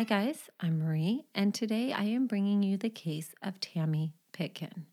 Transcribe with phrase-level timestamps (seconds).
[0.00, 4.86] Hi, guys, I'm Marie, and today I am bringing you the case of Tammy Pitkin.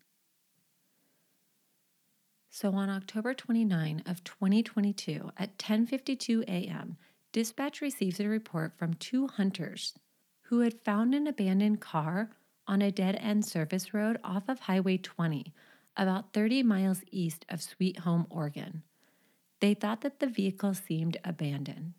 [2.50, 6.98] So on October 29 of 2022 at 10:52 a.m.,
[7.32, 9.94] dispatch receives a report from two hunters
[10.48, 12.28] who had found an abandoned car
[12.66, 15.54] on a dead-end service road off of Highway 20,
[15.96, 18.82] about 30 miles east of Sweet Home, Oregon.
[19.60, 21.94] They thought that the vehicle seemed abandoned.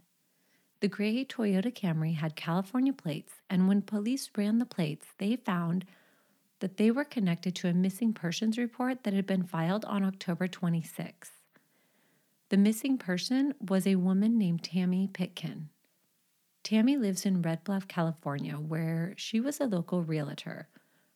[0.81, 5.85] The gray Toyota Camry had California plates, and when police ran the plates, they found
[6.59, 10.47] that they were connected to a missing persons report that had been filed on October
[10.47, 11.31] 26.
[12.49, 15.69] The missing person was a woman named Tammy Pitkin.
[16.63, 20.67] Tammy lives in Red Bluff, California, where she was a local realtor.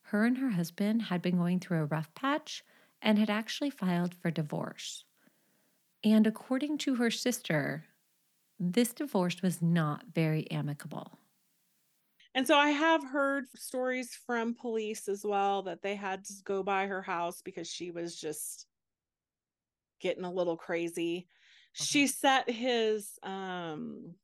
[0.04, 2.64] Her and her husband had been going through a rough patch
[3.02, 5.06] and had actually filed for divorce.
[6.04, 7.86] And according to her sister,
[8.72, 11.20] this divorce was not very amicable.
[12.36, 16.64] And so I have heard stories from police as well that they had to go
[16.64, 18.66] by her house because she was just
[20.02, 21.28] getting a little crazy.
[21.78, 21.86] Okay.
[21.86, 24.16] She set his um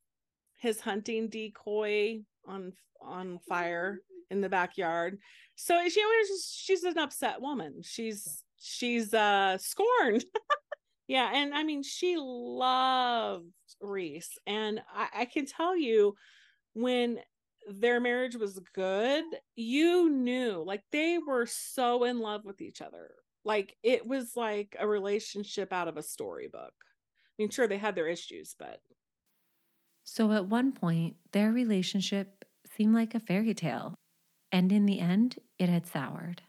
[0.58, 4.02] his hunting decoy on on fire
[4.32, 5.20] in the backyard.
[5.56, 7.82] So she was she's an upset woman.
[7.84, 10.26] She's she's uh scorned.
[11.10, 14.38] yeah, and I mean she loved Reese.
[14.46, 16.14] And I, I can tell you
[16.74, 17.20] when
[17.68, 23.10] their marriage was good, you knew like they were so in love with each other.
[23.44, 26.74] Like it was like a relationship out of a storybook.
[26.80, 28.80] I mean, sure, they had their issues, but.
[30.04, 33.96] So at one point, their relationship seemed like a fairy tale.
[34.52, 36.44] And in the end, it had soured.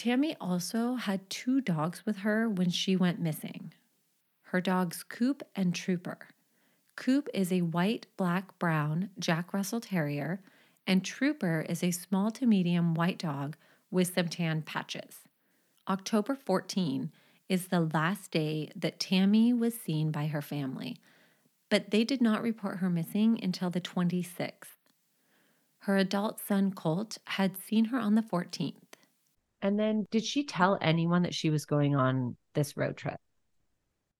[0.00, 3.74] Tammy also had two dogs with her when she went missing
[4.44, 6.20] her dogs Coop and Trooper.
[6.96, 10.40] Coop is a white, black, brown Jack Russell Terrier,
[10.86, 13.58] and Trooper is a small to medium white dog
[13.90, 15.18] with some tan patches.
[15.86, 17.12] October 14
[17.50, 20.96] is the last day that Tammy was seen by her family,
[21.68, 24.78] but they did not report her missing until the 26th.
[25.80, 28.89] Her adult son, Colt, had seen her on the 14th.
[29.62, 33.18] And then, did she tell anyone that she was going on this road trip?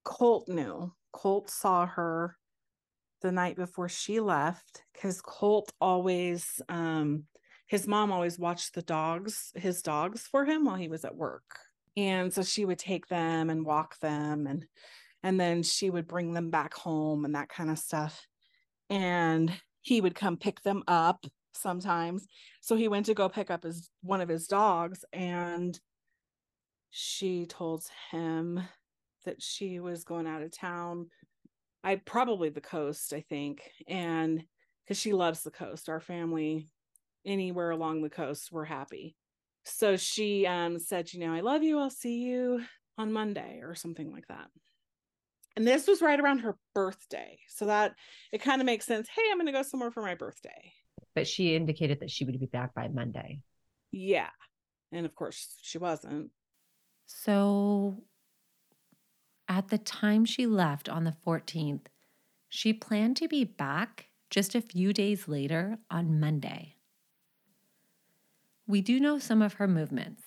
[0.03, 0.93] Colt knew.
[1.11, 2.37] Colt saw her
[3.21, 7.23] the night before she left because Colt always, um,
[7.67, 11.43] his mom always watched the dogs, his dogs for him while he was at work.
[11.97, 14.65] And so she would take them and walk them and
[15.23, 18.25] and then she would bring them back home and that kind of stuff.
[18.89, 19.51] And
[19.81, 22.27] he would come pick them up sometimes.
[22.61, 25.79] So he went to go pick up his one of his dogs and
[26.91, 28.61] she told him
[29.25, 31.07] that she was going out of town.
[31.83, 33.71] I probably the coast, I think.
[33.87, 34.43] And
[34.83, 36.67] because she loves the coast, our family,
[37.25, 39.15] anywhere along the coast, we're happy.
[39.63, 41.79] So she um, said, You know, I love you.
[41.79, 42.61] I'll see you
[42.97, 44.47] on Monday or something like that.
[45.55, 47.39] And this was right around her birthday.
[47.47, 47.93] So that
[48.31, 49.07] it kind of makes sense.
[49.07, 50.73] Hey, I'm going to go somewhere for my birthday.
[51.15, 53.41] But she indicated that she would be back by Monday.
[53.91, 54.29] Yeah.
[54.91, 56.31] And of course, she wasn't.
[57.05, 58.03] So
[59.47, 61.87] at the time she left on the 14th,
[62.47, 66.75] she planned to be back just a few days later on Monday.
[68.65, 70.23] We do know some of her movements.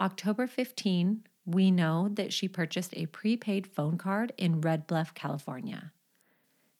[0.00, 5.92] October 15, we know that she purchased a prepaid phone card in Red Bluff, California.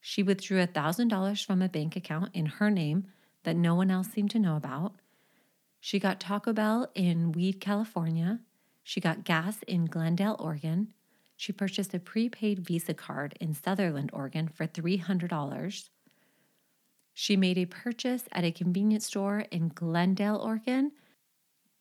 [0.01, 3.09] She withdrew $1,000 from a bank account in her name
[3.45, 4.95] that no one else seemed to know about.
[5.81, 8.41] She got Taco Bell in Weed, California.
[8.83, 10.93] She got gas in Glendale, Oregon
[11.43, 15.89] she purchased a prepaid Visa card in Sutherlin, Oregon for $300.
[17.13, 20.93] She made a purchase at a convenience store in Glendale, Oregon.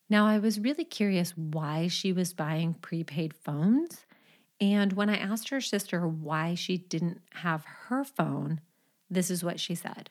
[0.09, 4.07] Now, I was really curious why she was buying prepaid phones.
[4.59, 8.61] And when I asked her sister why she didn't have her phone,
[9.11, 10.09] this is what she said.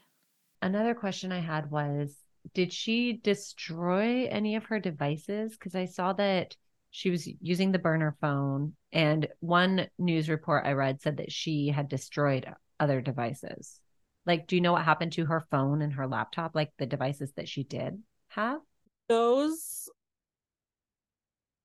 [0.63, 2.17] Another question I had was
[2.55, 5.53] Did she destroy any of her devices?
[5.53, 6.57] Because I saw that
[6.91, 11.69] she was using the burner phone and one news report i read said that she
[11.69, 13.81] had destroyed other devices.
[14.27, 17.33] Like do you know what happened to her phone and her laptop like the devices
[17.37, 18.61] that she did have?
[19.09, 19.89] Those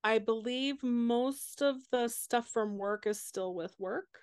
[0.03, 4.19] i believe most of the stuff from work is still with work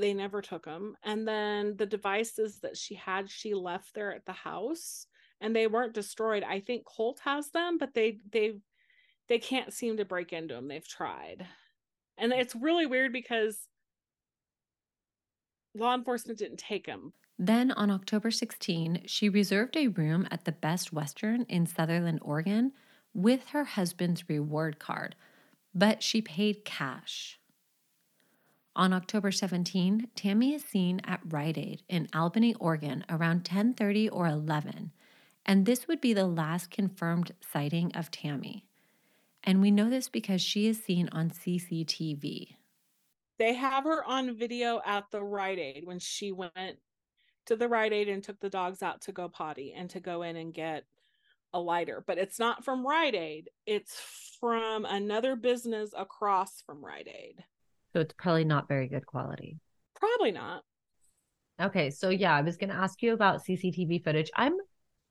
[0.00, 4.24] they never took them and then the devices that she had she left there at
[4.26, 5.06] the house
[5.40, 8.54] and they weren't destroyed i think colt has them but they they
[9.30, 10.68] they can't seem to break into them.
[10.68, 11.46] They've tried.
[12.18, 13.68] And it's really weird because
[15.74, 17.14] law enforcement didn't take them.
[17.38, 22.72] Then on October 16, she reserved a room at the Best Western in Sutherlin, Oregon,
[23.14, 25.14] with her husband's reward card,
[25.72, 27.39] but she paid cash.
[28.76, 34.26] On October 17, Tammy is seen at Rite Aid in Albany, Oregon around 10:30 or
[34.26, 34.92] 11,
[35.44, 38.64] and this would be the last confirmed sighting of Tammy.
[39.42, 42.56] And we know this because she is seen on CCTV.
[43.38, 46.78] They have her on video at the Rite Aid when she went
[47.46, 50.22] to the Rite Aid and took the dogs out to go potty and to go
[50.22, 50.84] in and get
[51.52, 52.04] a lighter.
[52.06, 53.98] But it's not from Rite Aid, it's
[54.38, 57.44] from another business across from Rite Aid.
[57.92, 59.58] So it's probably not very good quality.
[59.96, 60.62] Probably not.
[61.60, 64.30] Okay, so yeah, I was going to ask you about CCTV footage.
[64.34, 64.54] I'm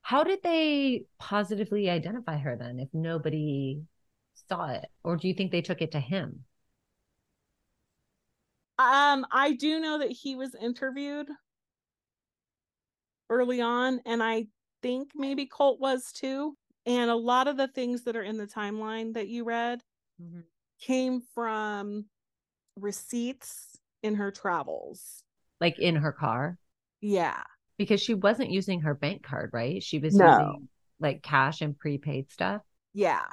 [0.01, 3.81] how did they positively identify her then if nobody
[4.47, 6.45] saw it or do you think they took it to him?
[8.77, 11.27] Um I do know that he was interviewed
[13.29, 14.47] early on and I
[14.81, 16.55] think maybe Colt was too.
[16.85, 19.81] And a lot of the things that are in the timeline that you read
[20.19, 20.39] mm-hmm.
[20.79, 22.05] came from
[22.81, 25.23] receipts in her travels.
[25.59, 26.57] Like in her car?
[27.01, 27.43] Yeah.
[27.77, 29.81] Because she wasn't using her bank card, right?
[29.81, 30.25] She was no.
[30.25, 32.61] using like cash and prepaid stuff.
[32.93, 33.25] Yeah.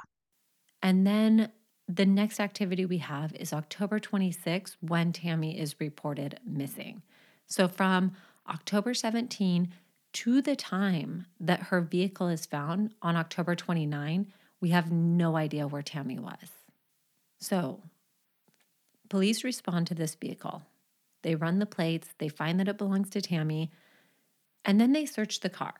[0.81, 1.51] And then
[1.87, 7.01] the next activity we have is October 26th when Tammy is reported missing.
[7.45, 8.13] So from
[8.49, 9.69] October 17
[10.13, 14.27] to the time that her vehicle is found on October 29,
[14.59, 16.49] we have no idea where Tammy was.
[17.39, 17.83] So,
[19.09, 20.63] police respond to this vehicle.
[21.23, 23.71] They run the plates, they find that it belongs to Tammy,
[24.63, 25.75] and then they search the car.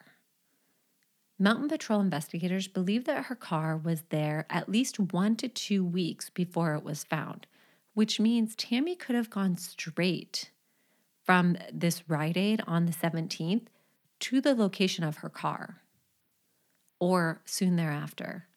[1.40, 6.30] Mountain Patrol investigators believe that her car was there at least one to two weeks
[6.32, 7.46] before it was found,
[7.94, 10.50] which means Tammy could have gone straight
[11.24, 13.68] from this Rite Aid on the 17th
[14.20, 15.82] to the location of her car
[17.00, 18.48] or soon thereafter.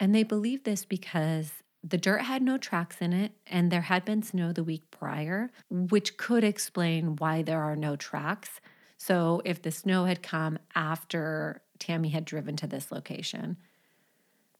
[0.00, 1.52] And they believe this because
[1.88, 5.50] the dirt had no tracks in it and there had been snow the week prior,
[5.70, 8.60] which could explain why there are no tracks.
[8.96, 13.56] So, if the snow had come after Tammy had driven to this location,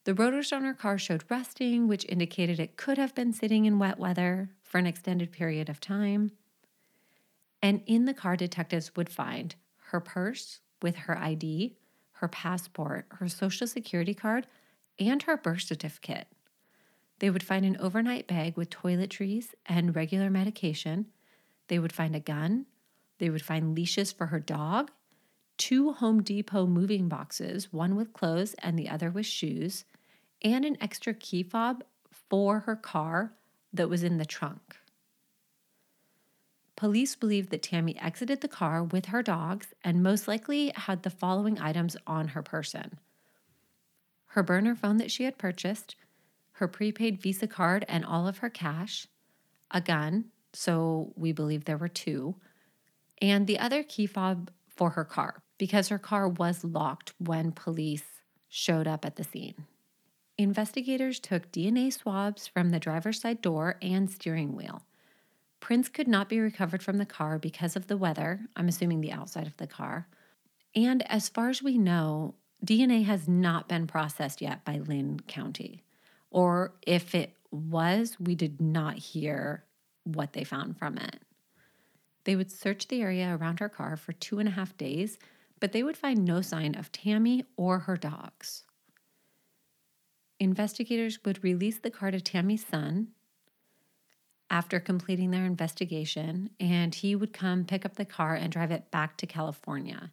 [0.05, 3.81] the rotors on her car showed rusting, which indicated it could have been sitting in
[3.81, 6.31] wet weather for an extended period of time.
[7.61, 9.56] And in the car, detectives would find
[9.88, 11.76] her purse with her ID,
[12.12, 14.46] her passport, her social security card,
[15.00, 16.29] and her birth certificate.
[17.18, 21.06] They would find an overnight bag with toiletries and regular medication.
[21.68, 22.66] They would find a gun.
[23.18, 24.90] They would find leashes for her dog,
[25.56, 29.84] two Home Depot moving boxes, one with clothes and the other with shoes,
[30.42, 31.82] and an extra key fob
[32.28, 33.32] for her car
[33.72, 34.76] that was in the trunk.
[36.76, 41.10] Police believe that Tammy exited the car with her dogs and most likely had the
[41.10, 42.98] following items on her person
[44.36, 45.96] her burner phone that she had purchased,
[46.56, 49.06] her prepaid Visa card and all of her cash,
[49.70, 52.37] a gun, so we believe there were two,
[53.20, 58.22] and the other key fob for her car because her car was locked when police
[58.48, 59.67] showed up at the scene.
[60.39, 64.82] Investigators took DNA swabs from the driver's side door and steering wheel.
[65.60, 69.13] Prints could not be recovered from the car because of the weather, I'm assuming the
[69.13, 70.08] outside of the car.
[70.75, 72.34] And as far as we know,
[72.65, 75.82] DNA has not been processed yet by Linn County.
[76.36, 79.64] Or if it was, we did not hear
[80.05, 81.16] what they found from it.
[82.24, 85.19] They would search the area around her car for two and a half days,
[85.60, 88.64] but they would find no sign of Tammy or her dogs.
[90.38, 93.08] Investigators would release the car to Tammy's son,
[94.50, 98.90] after completing their investigation, and he would come pick up the car and drive it
[98.90, 100.12] back to California.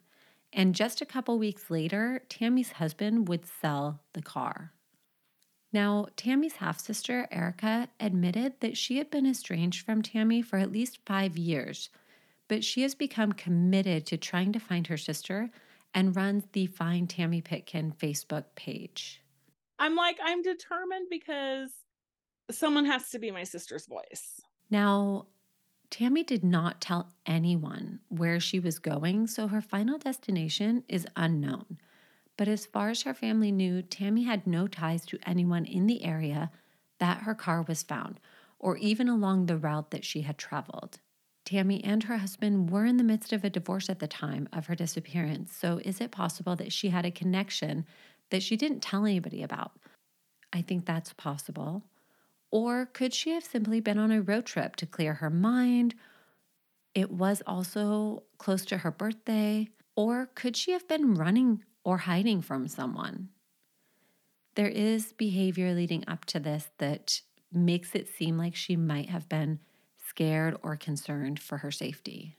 [0.54, 4.72] And just a couple weeks later, Tammy's husband would sell the car.
[5.74, 10.70] Now, Tammy's half sister, Erica, admitted that she had been estranged from Tammy for at
[10.70, 11.90] least five years,
[12.46, 15.50] but she has become committed to trying to find her sister
[15.92, 19.20] and runs the Find Tammy Pitkin Facebook page.
[19.80, 21.72] I'm like, I'm determined because
[22.52, 24.40] someone has to be my sister's voice.
[24.70, 25.26] Now,
[25.90, 31.78] Tammy did not tell anyone where she was going, so her final destination is unknown.
[32.36, 36.04] But as far as her family knew, Tammy had no ties to anyone in the
[36.04, 36.50] area
[36.98, 38.18] that her car was found,
[38.58, 40.98] or even along the route that she had traveled.
[41.44, 44.66] Tammy and her husband were in the midst of a divorce at the time of
[44.66, 47.84] her disappearance, so is it possible that she had a connection
[48.30, 49.72] that she didn't tell anybody about?
[50.52, 51.84] I think that's possible.
[52.50, 55.94] Or could she have simply been on a road trip to clear her mind?
[56.94, 62.42] It was also close to her birthday, or could she have been running or hiding
[62.42, 63.30] from someone?
[64.54, 67.20] There is behavior leading up to this that
[67.52, 69.60] makes it seem like she might have been
[69.98, 72.36] scared or concerned for her safety.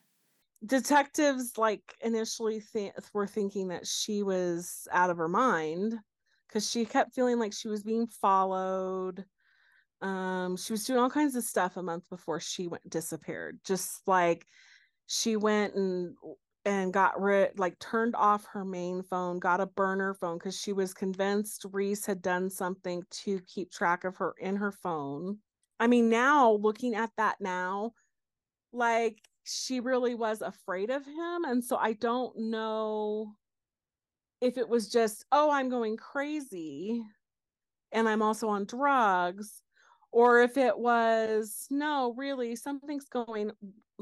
[0.65, 5.99] Detectives like initially th- were thinking that she was out of her mind
[6.47, 9.25] because she kept feeling like she was being followed.
[10.01, 13.59] Um, she was doing all kinds of stuff a month before she went disappeared.
[13.63, 14.47] Just like
[15.07, 16.15] she went and
[16.65, 20.73] and got rid like turned off her main phone, got a burner phone because she
[20.73, 25.37] was convinced Reese had done something to keep track of her in her phone.
[25.79, 27.91] I mean, now looking at that now,
[28.73, 31.45] like she really was afraid of him.
[31.45, 33.35] And so I don't know
[34.41, 37.03] if it was just, oh, I'm going crazy
[37.91, 39.61] and I'm also on drugs,
[40.15, 43.51] or if it was, no, really, something's going,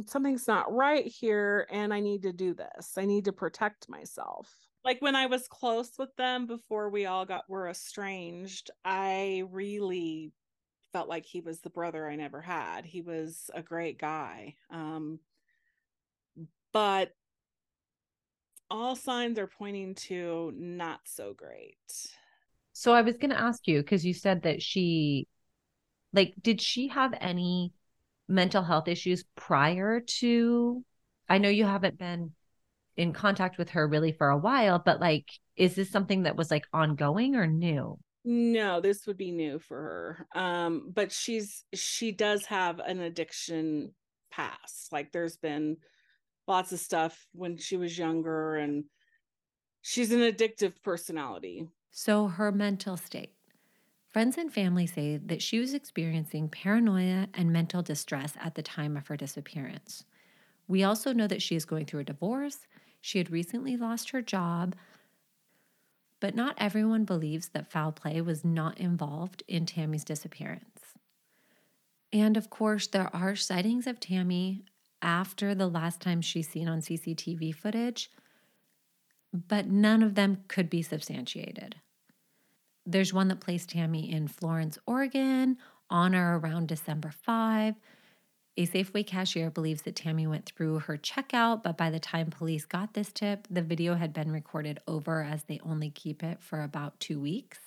[0.05, 2.99] something's not right here and I need to do this.
[2.99, 4.47] I need to protect myself.
[4.85, 10.31] Like when I was close with them before we all got were estranged, I really
[10.91, 12.85] felt like he was the brother I never had.
[12.85, 14.53] He was a great guy.
[14.69, 15.17] Um,
[16.73, 17.09] but
[18.69, 21.75] all signs are pointing to not so great.
[22.71, 25.27] So I was going to ask you because you said that she,
[26.13, 27.73] like, did she have any
[28.27, 30.83] mental health issues prior to?
[31.29, 32.31] I know you haven't been
[32.95, 36.51] in contact with her really for a while, but like, is this something that was
[36.51, 37.97] like ongoing or new?
[38.25, 39.77] No, this would be new for
[40.33, 40.39] her.
[40.39, 43.93] Um, but she's she does have an addiction
[44.31, 44.91] past.
[44.91, 45.77] Like there's been
[46.47, 48.85] lots of stuff when she was younger and
[49.81, 51.67] she's an addictive personality.
[51.91, 53.33] So, her mental state.
[54.13, 58.95] Friends and family say that she was experiencing paranoia and mental distress at the time
[58.95, 60.03] of her disappearance.
[60.67, 62.67] We also know that she is going through a divorce.
[63.01, 64.75] She had recently lost her job,
[66.19, 70.93] but not everyone believes that foul play was not involved in Tammy's disappearance.
[72.13, 74.63] And of course, there are sightings of Tammy
[75.01, 78.11] after the last time she's seen on CCTV footage,
[79.33, 81.77] but none of them could be substantiated.
[82.85, 85.57] There's one that placed Tammy in Florence, Oregon
[85.89, 87.75] on or around December 5.
[88.55, 92.65] A Safeway cashier believes that Tammy went through her checkout, but by the time police
[92.65, 96.61] got this tip, the video had been recorded over as they only keep it for
[96.61, 97.59] about two weeks.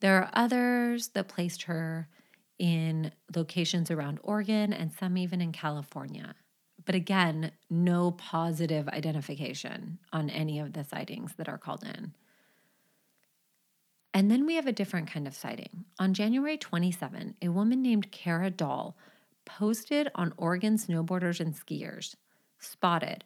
[0.00, 2.08] There are others that placed her
[2.58, 6.34] in locations around Oregon and some even in California.
[6.84, 12.14] But again, no positive identification on any of the sightings that are called in.
[14.12, 15.84] And then we have a different kind of sighting.
[15.98, 18.96] On January 27, a woman named Kara Dahl
[19.44, 22.16] posted on Oregon snowboarders and skiers
[22.58, 23.24] spotted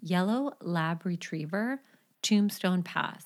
[0.00, 1.80] yellow lab retriever,
[2.22, 3.24] Tombstone Pass.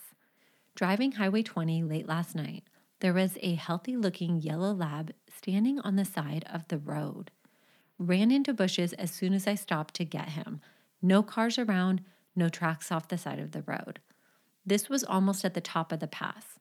[0.75, 2.65] Driving Highway 20 late last night,
[3.01, 7.31] there was a healthy looking yellow lab standing on the side of the road.
[7.99, 10.61] Ran into bushes as soon as I stopped to get him.
[11.03, 12.03] No cars around,
[12.37, 14.01] no tracks off the side of the road.
[14.65, 16.60] This was almost at the top of the pass.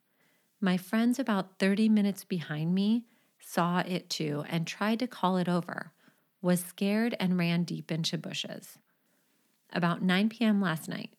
[0.62, 3.06] My friends about 30 minutes behind me
[3.38, 5.92] saw it too and tried to call it over,
[6.42, 8.78] was scared and ran deep into bushes.
[9.72, 10.60] About 9 p.m.
[10.60, 11.14] last night,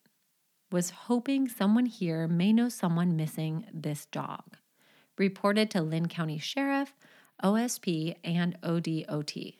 [0.70, 4.56] was hoping someone here may know someone missing this dog.
[5.18, 6.94] Reported to Linn County Sheriff,
[7.42, 9.56] OSP, and ODOT.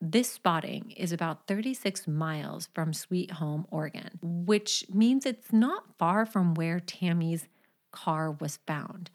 [0.00, 6.26] This spotting is about 36 miles from Sweet Home, Oregon, which means it's not far
[6.26, 7.46] from where Tammy's
[7.92, 9.10] car was found.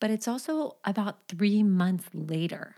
[0.00, 2.76] But it's also about three months later.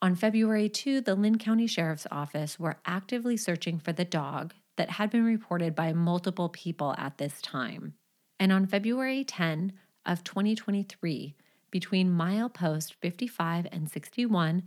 [0.00, 4.90] On February 2, the Linn County Sheriff's Office were actively searching for the dog that
[4.90, 7.94] had been reported by multiple people at this time.
[8.40, 9.72] And on February 10
[10.04, 11.36] of 2023,
[11.70, 14.64] between milepost 55 and 61,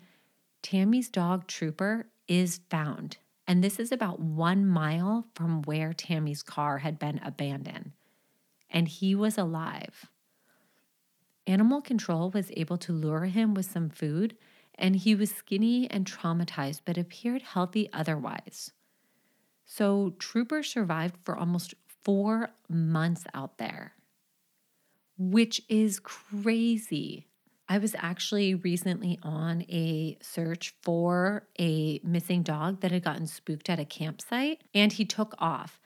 [0.62, 3.18] Tammy's dog Trooper is found.
[3.48, 7.92] And this is about one mile from where Tammy's car had been abandoned.
[8.70, 10.10] And he was alive.
[11.48, 14.36] Animal control was able to lure him with some food,
[14.76, 18.72] and he was skinny and traumatized, but appeared healthy otherwise.
[19.66, 21.74] So, Trooper survived for almost
[22.04, 23.96] four months out there
[25.18, 27.28] which is crazy.
[27.68, 33.70] I was actually recently on a search for a missing dog that had gotten spooked
[33.70, 35.80] at a campsite and he took off.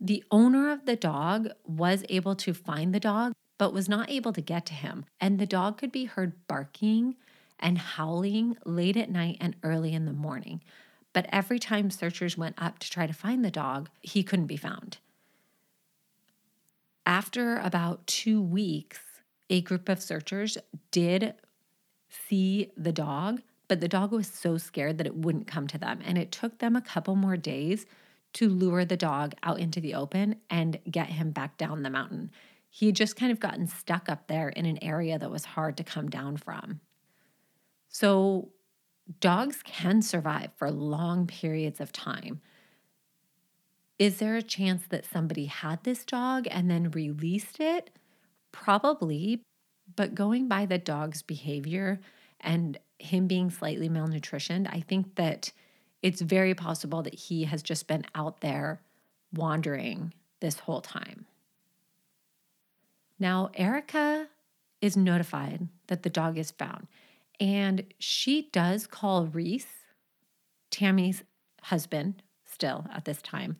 [0.00, 4.32] The owner of the dog was able to find the dog, but was not able
[4.32, 5.04] to get to him.
[5.20, 7.16] And the dog could be heard barking
[7.58, 10.62] and howling late at night and early in the morning.
[11.12, 14.56] But every time searchers went up to try to find the dog, he couldn't be
[14.56, 14.98] found.
[17.06, 19.00] After about two weeks,
[19.48, 20.58] a group of searchers
[20.90, 21.34] did
[22.08, 26.00] see the dog, but the dog was so scared that it wouldn't come to them.
[26.04, 27.86] And it took them a couple more days
[28.34, 32.30] to lure the dog out into the open and get him back down the mountain.
[32.74, 35.76] He had just kind of gotten stuck up there in an area that was hard
[35.76, 36.80] to come down from.
[37.88, 38.48] So,
[39.20, 42.40] dogs can survive for long periods of time.
[43.96, 47.90] Is there a chance that somebody had this dog and then released it?
[48.50, 49.40] Probably,
[49.94, 52.00] but going by the dog's behavior
[52.40, 55.52] and him being slightly malnutritioned, I think that
[56.02, 58.80] it's very possible that he has just been out there
[59.32, 61.26] wandering this whole time.
[63.18, 64.28] Now, Erica
[64.80, 66.88] is notified that the dog is found,
[67.40, 69.66] and she does call Reese,
[70.70, 71.22] Tammy's
[71.62, 73.56] husband, still at this time.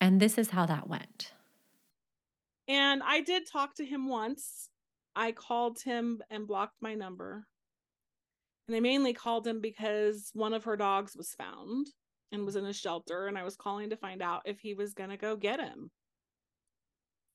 [0.00, 1.32] And this is how that went.
[2.68, 4.68] And I did talk to him once.
[5.14, 7.46] I called him and blocked my number.
[8.66, 11.88] And I mainly called him because one of her dogs was found
[12.30, 14.94] and was in a shelter and I was calling to find out if he was
[14.94, 15.90] going to go get him.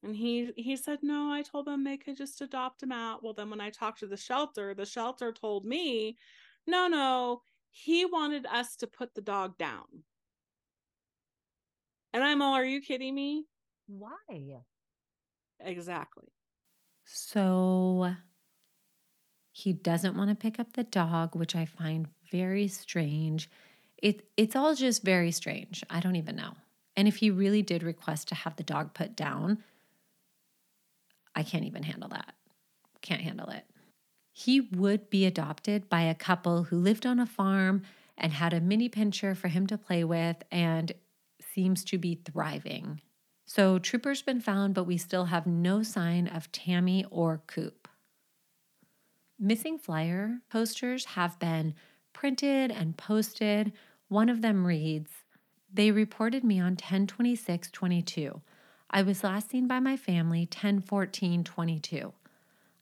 [0.08, 3.22] And he he said no, I told them they could just adopt him out.
[3.22, 6.18] Well, then when I talked to the shelter, the shelter told me,
[6.66, 10.06] "No, no, he wanted us to put the dog down."
[12.12, 13.48] And I'm all, "Are you kidding me?"
[13.86, 14.64] Why?
[15.60, 16.34] Exactly.
[17.06, 18.16] So
[19.52, 23.50] he doesn't want to pick up the dog, which I find very strange.
[23.98, 25.84] It it's all just very strange.
[25.90, 26.54] I don't even know.
[26.96, 29.64] And if he really did request to have the dog put down,
[31.38, 32.34] I can't even handle that.
[33.04, 33.64] Can't handle it.
[34.34, 37.84] He would be adopted by a couple who lived on a farm
[38.18, 40.92] and had a mini pinscher for him to play with and
[41.54, 43.02] seems to be thriving.
[43.46, 47.88] So, Trooper's been found, but we still have no sign of Tammy or Coop.
[49.40, 51.76] Missing flyer posters have been
[52.14, 53.74] printed and posted.
[54.08, 55.12] One of them reads,
[55.72, 58.42] They reported me on 1026 22.
[58.90, 62.14] I was last seen by my family 1014 22.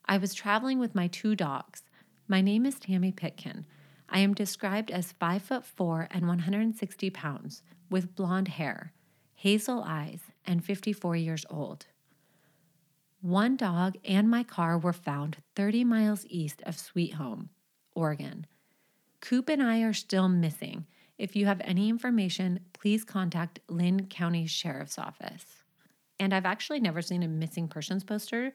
[0.04, 1.82] I was traveling with my two dogs.
[2.28, 3.66] My name is Tammy Pitkin.
[4.08, 8.92] I am described as 5 foot 4 and 160 pounds, with blonde hair,
[9.34, 11.86] hazel eyes, and 54 years old.
[13.20, 17.50] One dog and my car were found 30 miles east of Sweet Home,
[17.96, 18.46] Oregon.
[19.20, 20.86] Coop and I are still missing.
[21.18, 25.64] If you have any information, please contact Linn County Sheriff's Office.
[26.18, 28.52] And I've actually never seen a missing persons poster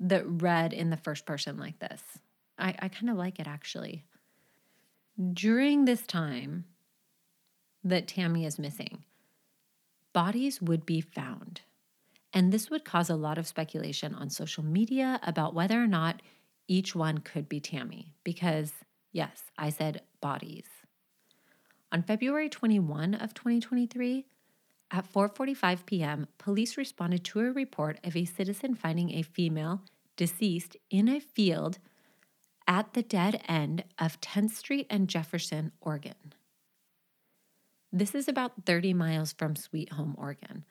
[0.00, 2.02] that read in the first person like this.
[2.58, 4.04] I, I kind of like it actually.
[5.32, 6.64] During this time
[7.84, 9.04] that Tammy is missing,
[10.12, 11.62] bodies would be found.
[12.32, 16.20] And this would cause a lot of speculation on social media about whether or not
[16.68, 18.72] each one could be Tammy, because
[19.12, 20.66] yes, I said bodies.
[21.90, 24.26] On February 21 of 2023,
[24.90, 29.82] at 4:45 p.m., police responded to a report of a citizen finding a female
[30.16, 31.78] deceased in a field
[32.66, 36.34] at the dead end of 10th Street and Jefferson, Oregon.
[37.90, 40.64] This is about 30 miles from Sweet Home, Oregon.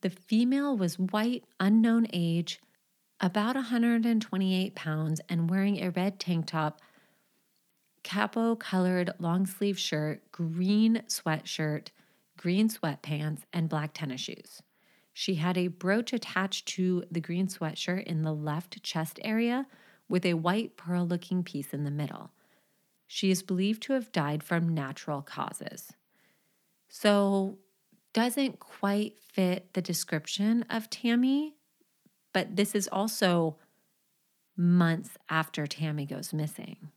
[0.00, 2.60] The female was white, unknown age,
[3.20, 6.80] about 128 pounds, and wearing a red tank top,
[8.02, 11.88] capo colored long sleeve shirt, green sweatshirt,
[12.40, 14.62] green sweatpants, and black tennis shoes.
[15.12, 19.66] She had a brooch attached to the green sweatshirt in the left chest area
[20.08, 22.30] with a white pearl looking piece in the middle.
[23.06, 25.92] She is believed to have died from natural causes.
[26.88, 27.58] So,
[28.14, 31.56] doesn't quite fit the description of Tammy,
[32.32, 33.58] but this is also
[34.56, 36.88] months after Tammy goes missing.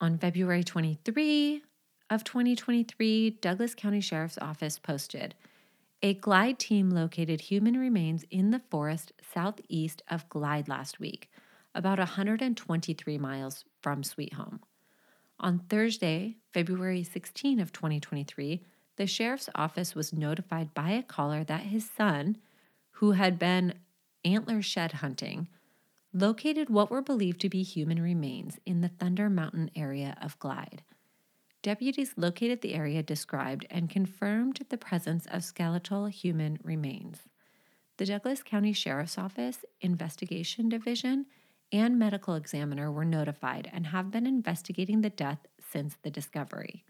[0.00, 1.64] On February 23
[2.10, 5.36] of 2023, Douglas County Sheriff's Office posted
[6.02, 11.30] a glide team located human remains in the forest southeast of Glide last week,
[11.74, 14.60] about 123 miles from Sweet Home.
[15.38, 18.62] On Thursday, February 16 of 2023,
[18.96, 22.38] the sheriff's office was notified by a caller that his son,
[22.92, 23.74] who had been
[24.24, 25.48] antler shed hunting,
[26.12, 30.82] located what were believed to be human remains in the Thunder Mountain area of Glide.
[31.62, 37.28] Deputies located the area described and confirmed the presence of skeletal human remains.
[37.98, 41.26] The Douglas County Sheriff's Office, Investigation Division,
[41.70, 46.82] and medical examiner were notified and have been investigating the death since the discovery.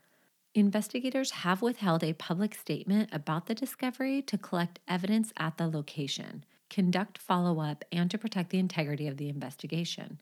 [0.54, 6.44] Investigators have withheld a public statement about the discovery to collect evidence at the location,
[6.68, 10.20] conduct follow up, and to protect the integrity of the investigation.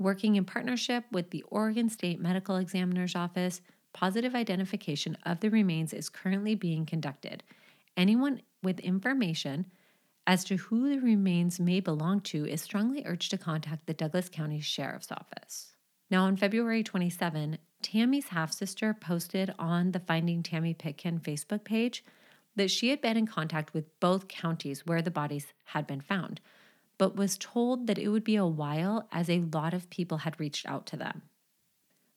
[0.00, 3.60] Working in partnership with the Oregon State Medical Examiner's Office,
[3.92, 7.42] positive identification of the remains is currently being conducted.
[7.98, 9.66] Anyone with information
[10.26, 14.30] as to who the remains may belong to is strongly urged to contact the Douglas
[14.30, 15.74] County Sheriff's Office.
[16.10, 22.02] Now, on February 27, Tammy's half sister posted on the Finding Tammy Pitkin Facebook page
[22.56, 26.40] that she had been in contact with both counties where the bodies had been found,
[27.00, 30.38] but was told that it would be a while as a lot of people had
[30.38, 31.22] reached out to them.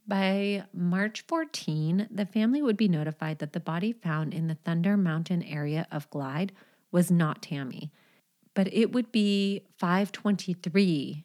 [0.05, 4.97] By March 14, the family would be notified that the body found in the Thunder
[4.97, 6.51] Mountain area of Glide
[6.91, 7.93] was not Tammy,
[8.53, 11.23] but it would be 523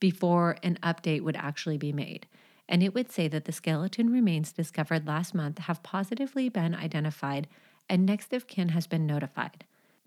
[0.00, 2.26] before an update would actually be made
[2.66, 7.46] and it would say that the skeleton remains discovered last month have positively been identified
[7.90, 9.64] and next of kin has been notified.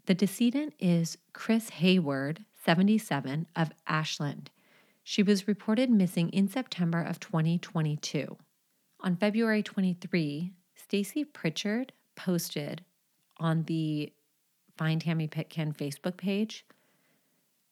[0.07, 4.51] The decedent is Chris Hayward, 77, of Ashland.
[5.01, 8.35] She was reported missing in September of 2022.
[8.99, 12.83] On February 23, Stacy Pritchard posted
[13.37, 14.11] on the
[14.75, 16.65] Find Tammy Pitkin Facebook page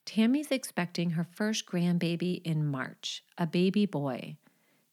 [0.06, 4.38] Tammy's expecting her first grandbaby in March, a baby boy.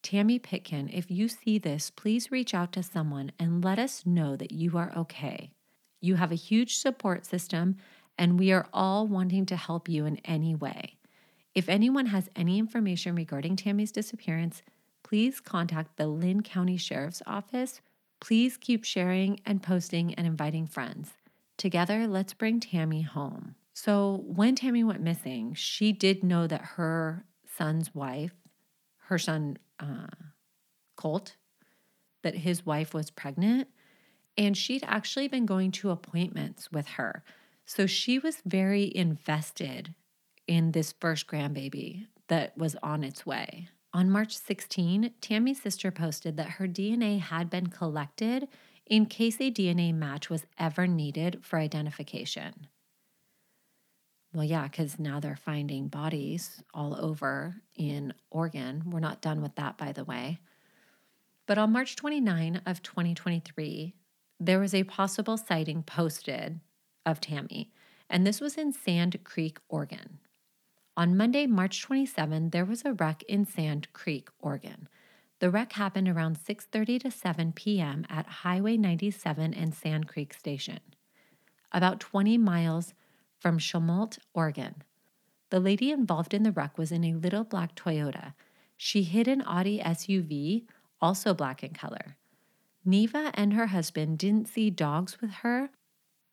[0.01, 4.35] Tammy Pitkin, if you see this, please reach out to someone and let us know
[4.35, 5.51] that you are okay.
[6.01, 7.77] You have a huge support system,
[8.17, 10.97] and we are all wanting to help you in any way.
[11.55, 14.63] If anyone has any information regarding Tammy's disappearance,
[15.03, 17.81] please contact the Linn County Sheriff's Office.
[18.19, 21.11] Please keep sharing and posting and inviting friends.
[21.57, 23.55] Together, let's bring Tammy home.
[23.73, 27.25] So, when Tammy went missing, she did know that her
[27.57, 28.33] son's wife,
[29.05, 30.07] her son uh,
[30.95, 31.35] Colt
[32.23, 33.67] that his wife was pregnant,
[34.37, 37.23] and she'd actually been going to appointments with her.
[37.65, 39.93] So she was very invested
[40.47, 43.69] in this first grandbaby that was on its way.
[43.93, 48.47] On March 16, Tammy's sister posted that her DNA had been collected
[48.85, 52.67] in case a DNA match was ever needed for identification.
[54.33, 58.83] Well, yeah, because now they're finding bodies all over in Oregon.
[58.87, 60.39] We're not done with that, by the way.
[61.45, 63.93] But on March 29 of 2023,
[64.39, 66.59] there was a possible sighting posted
[67.05, 67.71] of Tammy,
[68.09, 70.19] and this was in Sand Creek, Oregon.
[70.95, 74.87] On Monday, March 27, there was a wreck in Sand Creek, Oregon.
[75.39, 78.05] The wreck happened around 6:30 to 7 p.m.
[78.09, 80.79] at Highway 97 and Sand Creek Station,
[81.71, 82.93] about 20 miles
[83.39, 84.83] from Chemult, Oregon.
[85.49, 88.33] The lady involved in the wreck was in a little black Toyota.
[88.77, 90.65] She hit an Audi SUV,
[91.01, 92.17] also black in color.
[92.85, 95.69] Neva and her husband didn't see dogs with her,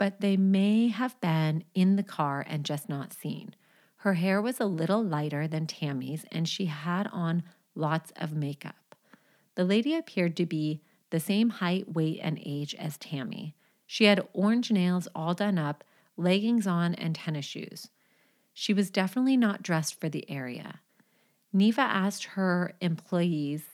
[0.00, 3.54] but they may have been in the car and just not seen.
[3.96, 7.42] Her hair was a little lighter than Tammy's, and she had on
[7.74, 8.96] lots of makeup.
[9.56, 13.54] The lady appeared to be the same height, weight, and age as Tammy.
[13.86, 15.84] She had orange nails all done up
[16.16, 17.90] leggings on, and tennis shoes.
[18.54, 20.80] She was definitely not dressed for the area.
[21.52, 23.64] Neva asked her employees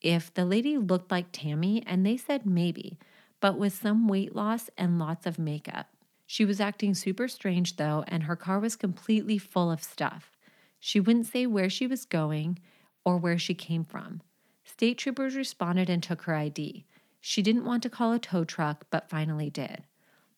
[0.00, 2.98] if the lady looked like Tammy, and they said maybe,
[3.40, 5.88] but with some weight loss and lots of makeup.
[6.26, 10.36] She was acting super strange though, and her car was completely full of stuff.
[10.78, 12.58] She wouldn't say where she was going
[13.04, 14.20] or where she came from.
[14.64, 16.84] State troopers responded and took her ID.
[17.20, 19.84] She didn't want to call a tow truck, but finally did.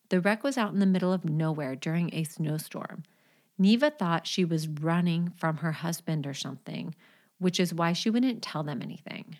[0.09, 3.03] The wreck was out in the middle of nowhere during a snowstorm.
[3.57, 6.95] Neva thought she was running from her husband or something,
[7.37, 9.37] which is why she wouldn't tell them anything.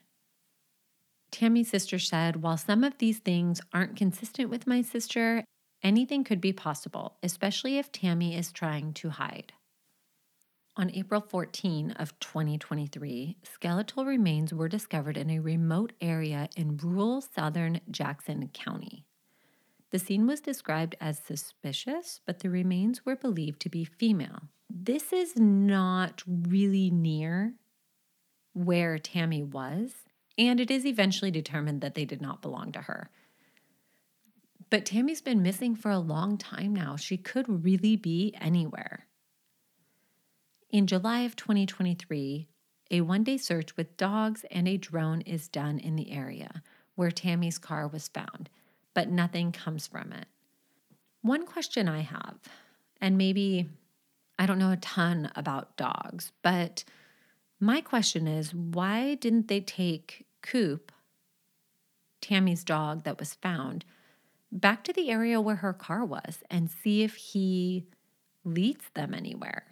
[1.31, 5.43] Tammy's sister said, While some of these things aren't consistent with my sister,
[5.81, 9.53] anything could be possible, especially if Tammy is trying to hide.
[10.77, 17.21] On April 14 of 2023, skeletal remains were discovered in a remote area in rural
[17.21, 19.05] southern Jackson County.
[19.91, 24.43] The scene was described as suspicious, but the remains were believed to be female.
[24.69, 27.55] This is not really near
[28.53, 29.93] where Tammy was,
[30.37, 33.09] and it is eventually determined that they did not belong to her.
[34.69, 36.95] But Tammy's been missing for a long time now.
[36.95, 39.07] She could really be anywhere.
[40.69, 42.47] In July of 2023,
[42.91, 46.63] a one day search with dogs and a drone is done in the area
[46.95, 48.49] where Tammy's car was found
[48.93, 50.27] but nothing comes from it.
[51.21, 52.37] One question I have,
[52.99, 53.69] and maybe
[54.39, 56.83] I don't know a ton about dogs, but
[57.61, 60.91] my question is why didn't they take Coop,
[62.19, 63.85] Tammy's dog that was found,
[64.51, 67.85] back to the area where her car was and see if he
[68.43, 69.63] leads them anywhere.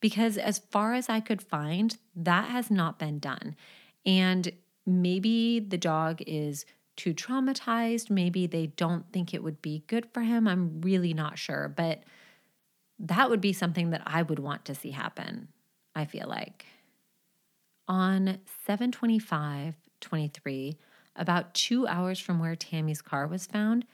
[0.00, 3.56] Because as far as I could find, that has not been done.
[4.04, 4.52] And
[4.84, 6.66] maybe the dog is
[6.96, 8.10] too traumatized.
[8.10, 10.46] Maybe they don't think it would be good for him.
[10.46, 11.68] I'm really not sure.
[11.68, 12.02] But
[12.98, 15.48] that would be something that I would want to see happen,
[15.94, 16.66] I feel like.
[17.88, 20.78] On 725 23,
[21.16, 23.84] about two hours from where Tammy's car was found,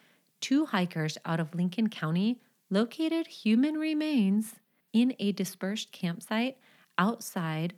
[0.40, 4.54] two hikers out of Lincoln County located human remains
[4.92, 6.58] in a dispersed campsite
[6.96, 7.74] outside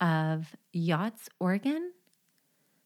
[0.00, 1.92] of Yachats, Oregon.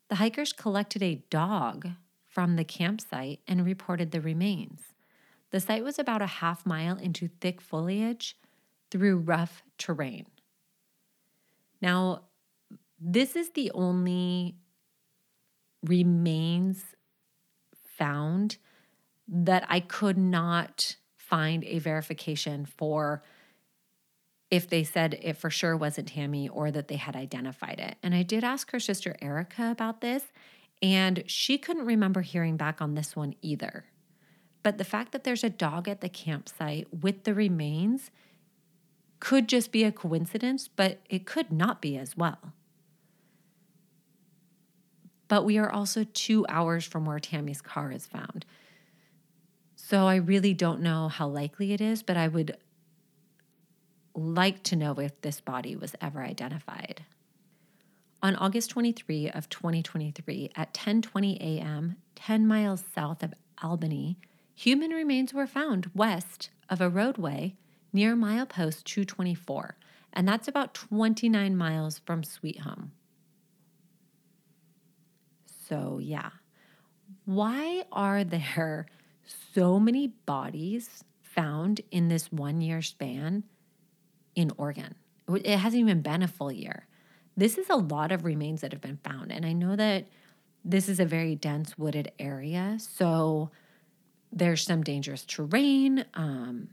[0.09, 1.89] The hikers collected a dog
[2.27, 4.95] from the campsite and reported the remains.
[5.51, 8.37] The site was about a half mile into thick foliage
[8.91, 10.27] through rough terrain.
[11.81, 12.23] Now,
[13.01, 14.57] this is the only
[15.83, 16.85] remains
[17.97, 18.59] found
[19.29, 23.23] that I could not find a verification for
[24.51, 27.97] if they said it for sure wasn't Tammy or that they had identified it.
[28.03, 30.25] And I did ask her sister Erica about this,
[30.81, 33.85] and she couldn't remember hearing back on this one either.
[34.63, 38.11] But the fact that there's a dog at the campsite with the remains
[39.21, 42.55] could just be a coincidence, but it could not be as well.
[45.29, 48.45] But we are also two hours from where Tammy's car is found.
[49.77, 52.57] So I really don't know how likely it is, but I would
[54.15, 57.05] like to know if this body was ever identified.
[58.21, 64.19] On August 23 of 2023 at 10:20 a.m., 10 miles south of Albany,
[64.55, 67.55] human remains were found west of a roadway
[67.93, 69.77] near milepost 224,
[70.13, 72.91] and that's about 29 miles from Sweet Home.
[75.69, 76.31] So, yeah.
[77.25, 78.87] Why are there
[79.55, 83.45] so many bodies found in this one year span
[84.35, 84.95] in Oregon?
[85.29, 86.87] It hasn't even been a full year.
[87.37, 89.31] This is a lot of remains that have been found.
[89.31, 90.07] And I know that
[90.65, 92.79] this is a very dense wooded area.
[92.79, 93.51] So
[94.33, 96.05] there's some dangerous terrain.
[96.15, 96.69] Um,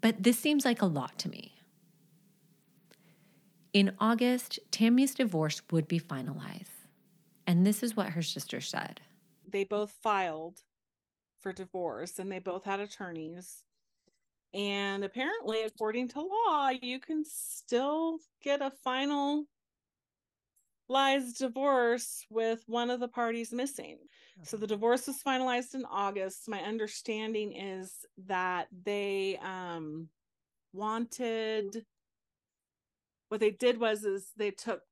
[0.00, 1.52] but this seems like a lot to me.
[3.72, 6.79] In August, Tammy's divorce would be finalized.
[7.50, 9.00] And this is what her sister said.
[9.50, 10.62] They both filed
[11.40, 13.64] for divorce and they both had attorneys.
[14.54, 19.46] And apparently, according to law, you can still get a final
[20.88, 23.98] lies divorce with one of the parties missing.
[24.44, 26.48] So the divorce was finalized in August.
[26.48, 30.08] My understanding is that they um
[30.72, 31.84] wanted
[33.28, 34.82] what they did was is they took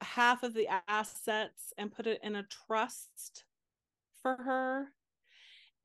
[0.00, 3.44] half of the assets and put it in a trust
[4.22, 4.92] for her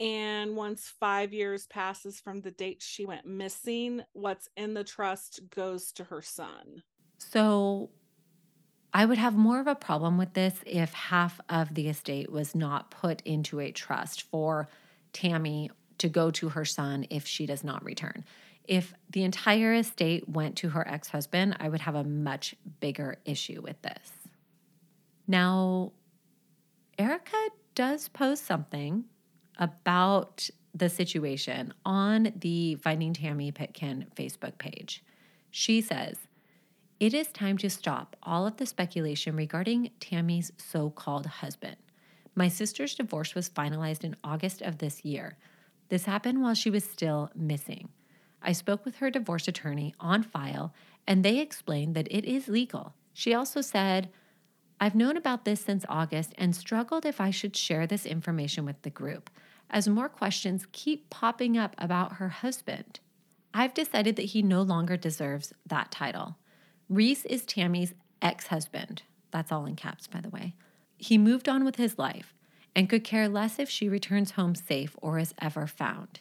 [0.02, 5.42] and once five years passes from the date she went missing, what's in the trust
[5.52, 6.82] goes to her son.
[7.20, 7.92] So
[8.96, 12.56] I would have more of a problem with this if half of the estate was
[12.56, 14.68] not put into a trust for
[15.14, 15.70] Tammy
[16.00, 18.26] to go to her son if she does not return.
[18.66, 23.18] If the entire estate went to her ex husband, I would have a much bigger
[23.26, 24.12] issue with this.
[25.28, 25.94] Now,
[26.98, 29.06] Erica does post something
[29.58, 35.04] about the situation on the Finding Tammy Pitkin Facebook page.
[35.50, 36.18] She says,
[37.00, 41.78] It is time to stop all of the speculation regarding Tammy's so called husband.
[42.36, 45.38] My sister's divorce was finalized in August of this year.
[45.90, 47.90] This happened while she was still missing.
[48.42, 50.74] I spoke with her divorce attorney on file,
[51.08, 52.94] and they explained that it is legal.
[53.14, 54.10] She also said,
[54.80, 58.82] I've known about this since August and struggled if I should share this information with
[58.82, 59.30] the group
[59.72, 63.00] as more questions keep popping up about her husband.
[63.54, 66.38] I've decided that he no longer deserves that title.
[66.90, 69.04] Reese is Tammy's ex husband.
[69.32, 70.56] That's all in caps, by the way.
[70.98, 72.34] He moved on with his life
[72.76, 76.20] and could care less if she returns home safe or is ever found.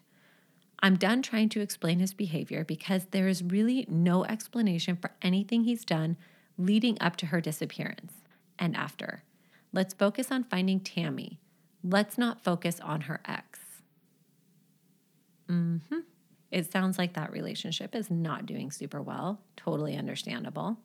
[0.83, 5.64] I'm done trying to explain his behavior because there is really no explanation for anything
[5.64, 6.16] he's done
[6.57, 8.14] leading up to her disappearance
[8.59, 9.23] and after.
[9.73, 11.38] Let's focus on finding Tammy,
[11.83, 13.59] Let's not focus on her ex.
[15.49, 16.01] Mm-hmm.
[16.51, 19.40] It sounds like that relationship is not doing super well.
[19.57, 20.77] Totally understandable.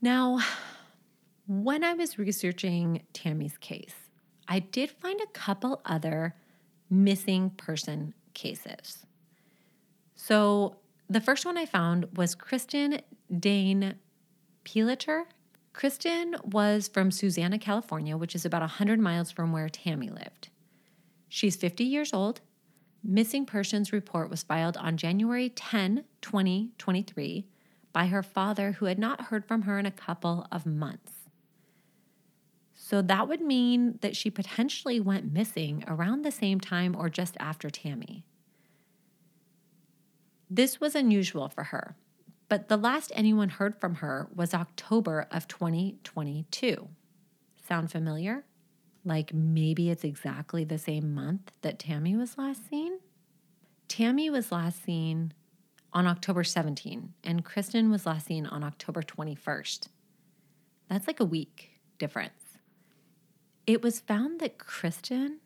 [0.00, 0.40] Now,
[1.46, 3.94] when I was researching Tammy's case,
[4.48, 6.34] I did find a couple other
[6.90, 9.06] missing person cases.
[10.14, 10.76] So,
[11.08, 13.00] the first one I found was Kristen
[13.38, 13.96] Dane
[14.64, 15.24] Pilater.
[15.72, 20.48] Kristen was from Susanville, California, which is about 100 miles from where Tammy lived.
[21.28, 22.40] She's 50 years old.
[23.02, 27.46] Missing persons report was filed on January 10, 2023,
[27.92, 31.21] by her father, who had not heard from her in a couple of months.
[32.92, 37.38] So that would mean that she potentially went missing around the same time or just
[37.40, 38.26] after Tammy.
[40.50, 41.96] This was unusual for her,
[42.50, 46.86] but the last anyone heard from her was October of 2022.
[47.66, 48.44] Sound familiar?
[49.06, 52.98] Like maybe it's exactly the same month that Tammy was last seen?
[53.88, 55.32] Tammy was last seen
[55.94, 59.88] on October 17, and Kristen was last seen on October 21st.
[60.90, 62.41] That's like a week difference.
[63.66, 65.38] It was found that Kristen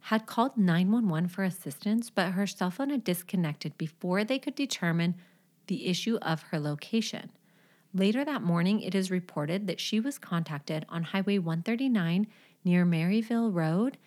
[0.00, 5.16] had called 911 for assistance, but her cell phone had disconnected before they could determine
[5.66, 7.30] the issue of her location.
[7.92, 12.26] Later that morning, it is reported that she was contacted on Highway 139
[12.64, 13.98] near Maryville Road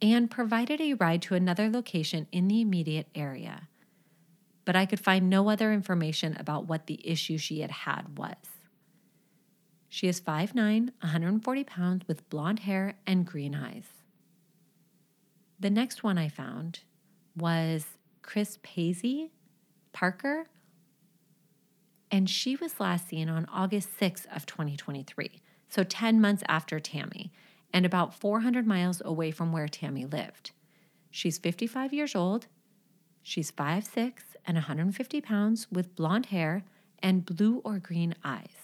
[0.00, 3.68] and provided a ride to another location in the immediate area.
[4.64, 8.36] But I could find no other information about what the issue she had had was.
[9.92, 10.54] She is 5'9,
[11.00, 13.88] 140 pounds, with blonde hair and green eyes.
[15.58, 16.80] The next one I found
[17.36, 17.84] was
[18.22, 19.32] Chris Paisley
[19.92, 20.46] Parker,
[22.08, 27.32] and she was last seen on August 6th of 2023, so 10 months after Tammy,
[27.72, 30.52] and about 400 miles away from where Tammy lived.
[31.10, 32.46] She's 55 years old.
[33.24, 34.12] She's 5'6
[34.46, 36.62] and 150 pounds with blonde hair
[37.02, 38.59] and blue or green eyes.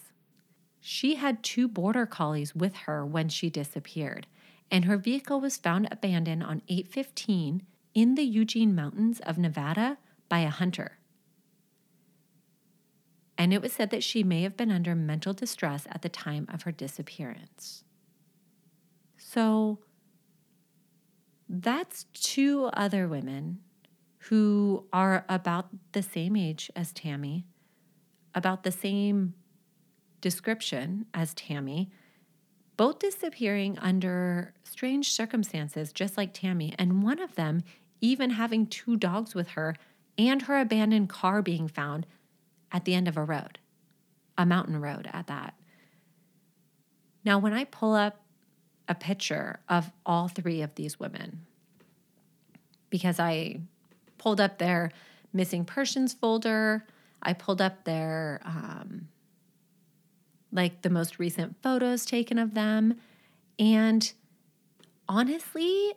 [0.89, 4.29] She had two border collies with her when she disappeared,
[4.71, 10.39] and her vehicle was found abandoned on 815 in the Eugene Mountains of Nevada by
[10.39, 10.99] a hunter.
[13.37, 16.47] And it was said that she may have been under mental distress at the time
[16.55, 17.83] of her disappearance.
[19.19, 19.81] So
[21.49, 23.59] that's two other women
[24.19, 27.45] who are about the same age as Tammy,
[28.37, 29.35] about the same
[30.27, 31.89] description as Tammy,
[32.77, 37.63] both disappearing under strange circumstances, just like Tammy, and one of them
[38.01, 39.77] even having two dogs with her
[40.19, 42.09] and her abandoned car being found
[42.73, 43.61] at the end of a road,
[44.37, 45.55] a mountain road at that.
[47.25, 48.21] Now, when I pull up
[48.89, 51.47] a picture of all three of these women,
[52.91, 53.61] because I
[54.19, 54.91] pulled up their
[55.33, 56.85] missing persons folder,
[57.23, 59.07] I pulled up their um,
[60.53, 62.97] like the most recent photos taken of them.
[63.59, 64.13] And
[65.09, 65.95] honestly,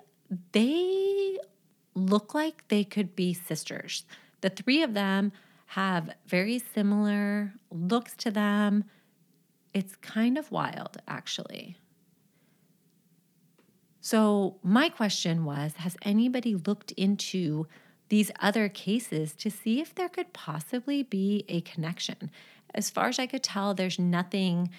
[0.52, 1.38] they
[1.96, 4.06] look like they could be sisters.
[4.42, 5.32] The three of them
[5.68, 8.86] have very similar looks to them.
[9.74, 11.78] It's kind of wild, actually.
[14.02, 17.68] So, my question was Has anybody looked into
[18.08, 22.32] these other cases to see if there could possibly be a connection?
[22.74, 24.70] As far as I could tell, there's nothing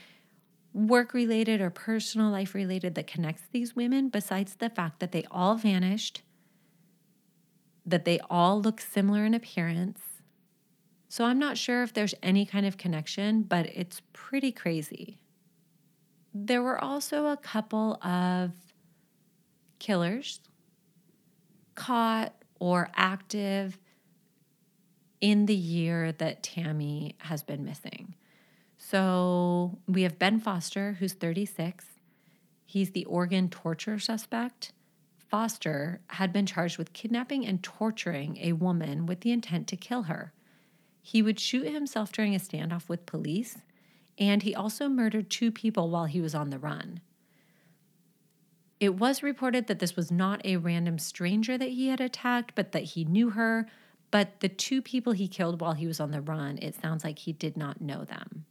[0.73, 5.25] work related or personal life related that connects these women besides the fact that they
[5.31, 6.23] all vanished,
[7.85, 10.01] that they all look similar in appearance.
[11.09, 15.19] So I'm not sure if there's any kind of connection, but it's pretty crazy.
[16.33, 18.53] There were also a couple of
[19.81, 20.41] killers
[21.75, 23.77] caught or active
[25.21, 28.15] in the year that Tammy has been missing.
[28.79, 31.85] So we have Ben Foster, who's 36.
[32.65, 34.73] He's the Oregon torture suspect.
[35.19, 40.05] Foster had been charged with kidnapping and torturing a woman with the intent to kill
[40.05, 40.33] her.
[41.03, 43.59] He would shoot himself during a standoff with police,
[44.19, 47.01] and he also murdered two people while he was on the run.
[48.81, 52.73] It was reported that this was not a random stranger that he had attacked, but
[52.73, 53.67] that he knew her,
[54.11, 57.21] but the two people he killed while he was on the run, it sounds like
[57.21, 58.45] he did not know them.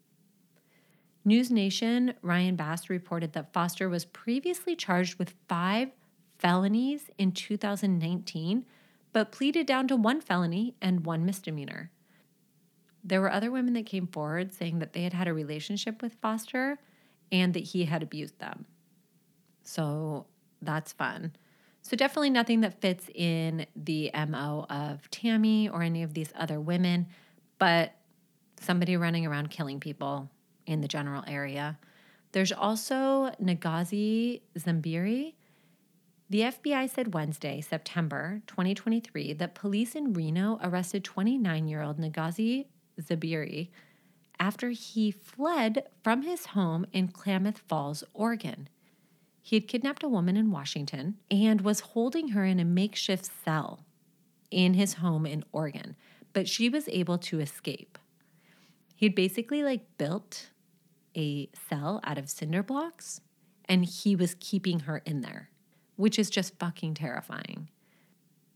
[1.26, 5.90] News Nation, Ryan Bass reported that Foster was previously charged with five
[6.38, 8.66] felonies in 2019,
[9.12, 11.92] but pleaded down to one felony and one misdemeanor.
[13.04, 16.16] There were other women that came forward saying that they had had a relationship with
[16.22, 16.80] Foster
[17.32, 18.66] and that he had abused them.
[19.64, 20.26] So
[20.62, 21.34] that's fun.
[21.90, 26.62] So, definitely nothing that fits in the MO of Tammy or any of these other
[26.62, 27.08] women,
[27.58, 27.94] but
[28.62, 30.30] somebody running around killing people
[30.68, 31.80] in the general area.
[32.32, 35.34] There's also Negasi Zuberi.
[36.30, 42.68] The FBI said Wednesday, September 2023, that police in Reno arrested 29 year old Negasi
[43.02, 43.70] Zuberi
[44.40, 48.70] after he fled from his home in Klamath Falls, Oregon.
[49.42, 53.86] He had kidnapped a woman in Washington and was holding her in a makeshift cell
[54.52, 55.96] in his home in Oregon,
[56.34, 57.98] but she was able to escape.
[58.96, 60.50] He'd basically like built
[61.16, 63.22] a cell out of cinder blocks
[63.66, 65.50] and he was keeping her in there,
[65.96, 67.70] which is just fucking terrifying.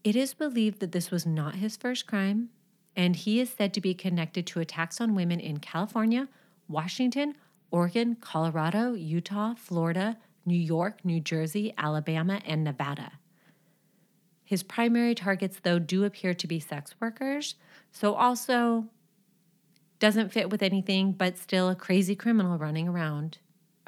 [0.04, 2.50] It is believed that this was not his first crime,
[2.96, 6.28] and he is said to be connected to attacks on women in California,
[6.68, 7.36] Washington,
[7.72, 13.14] Oregon, Colorado, Utah, Florida, New York, New Jersey, Alabama, and Nevada.
[14.44, 17.56] His primary targets, though, do appear to be sex workers,
[17.92, 18.86] so also
[20.00, 23.38] doesn't fit with anything, but still a crazy criminal running around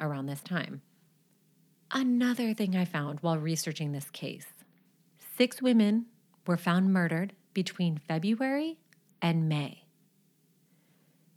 [0.00, 0.82] around this time.
[1.90, 4.46] Another thing I found while researching this case
[5.36, 6.06] six women
[6.46, 8.78] were found murdered between February
[9.20, 9.84] and May.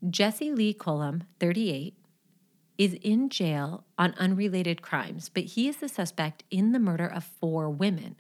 [0.10, 1.94] Jesse Lee Cullum, 38,
[2.80, 7.26] is in jail on unrelated crimes, but he is the suspect in the murder of
[7.26, 8.16] four women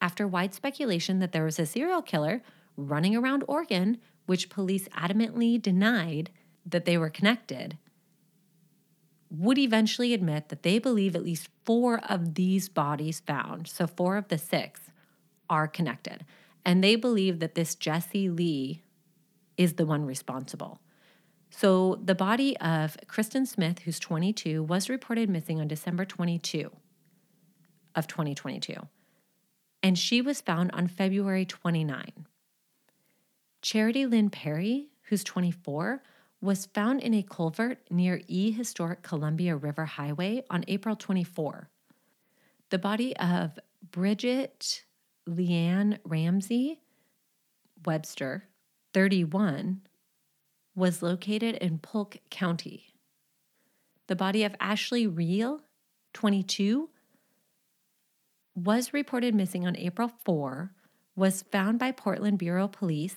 [0.00, 2.40] after wide speculation that there was a serial killer
[2.76, 6.30] running around Oregon, which police adamantly denied
[6.64, 7.76] that they were connected.
[9.30, 14.16] Would eventually admit that they believe at least four of these bodies found, so four
[14.16, 14.82] of the six,
[15.50, 16.24] are connected.
[16.64, 18.84] And they believe that this Jesse Lee
[19.56, 20.78] is the one responsible.
[21.50, 26.70] So the body of Kristen Smith, who's 22, was reported missing on December 22
[27.94, 28.74] of 2022.
[29.82, 32.26] And she was found on February 29.
[33.62, 36.02] Charity Lynn Perry, who's 24,
[36.40, 41.68] was found in a culvert near E Historic Columbia River Highway on April 24.
[42.70, 43.58] The body of
[43.90, 44.84] Bridget
[45.28, 46.80] Leanne Ramsey
[47.84, 48.44] Webster,
[48.92, 49.82] 31,
[50.78, 52.94] was located in Polk County.
[54.06, 55.60] The body of Ashley Reel,
[56.14, 56.88] 22,
[58.54, 60.72] was reported missing on April 4,
[61.16, 63.16] was found by Portland Bureau Police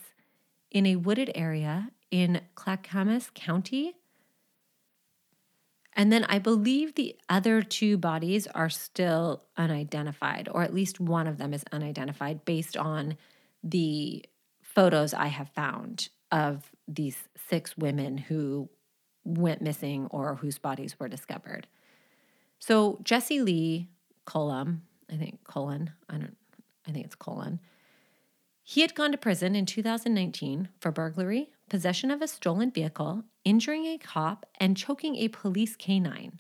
[0.72, 3.93] in a wooded area in Clackamas County.
[5.93, 11.28] And then I believe the other two bodies are still unidentified, or at least one
[11.28, 13.18] of them is unidentified based on
[13.64, 14.26] the
[14.64, 18.70] photos I have found of these six women who
[19.24, 21.68] went missing or whose bodies were discovered.
[22.60, 23.90] So Jesse Lee
[24.26, 26.38] Cullum, I think Cullen, I don't
[26.88, 27.60] I think it's Cullen.
[28.64, 33.86] He had gone to prison in 2019 for burglary, possession of a stolen vehicle, injuring
[33.86, 36.40] a cop, and choking a police canine.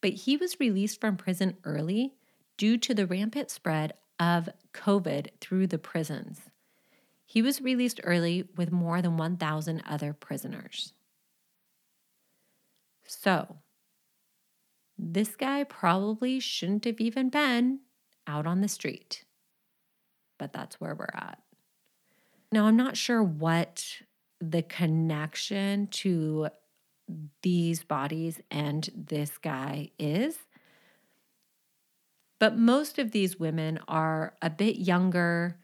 [0.00, 2.14] But he was released from prison early
[2.56, 6.40] due to the rampant spread of COVID through the prisons.
[7.34, 10.92] He was released early with more than 1,000 other prisoners.
[13.04, 13.56] So,
[14.96, 17.80] this guy probably shouldn't have even been
[18.24, 19.24] out on the street,
[20.38, 21.40] but that's where we're at.
[22.52, 23.84] Now, I'm not sure what
[24.40, 26.50] the connection to
[27.42, 30.38] these bodies and this guy is.
[32.38, 35.56] But most of these women are a bit younger,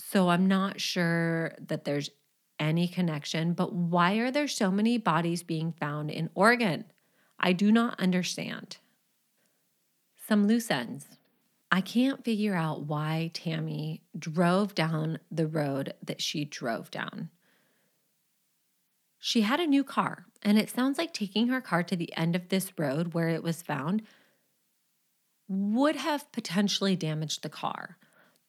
[0.00, 2.10] so I'm not sure that there's
[2.58, 3.52] any connection.
[3.54, 6.84] But why are there so many bodies being found in Oregon?
[7.38, 8.78] I do not understand.
[10.28, 11.06] Some loose ends.
[11.72, 17.30] I can't figure out why Tammy drove down the road that she drove down.
[19.18, 22.34] She had a new car, and it sounds like taking her car to the end
[22.34, 24.02] of this road where it was found
[25.46, 27.98] would have potentially damaged the car.